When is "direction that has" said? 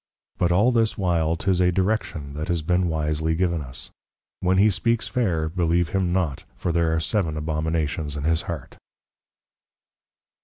1.71-2.63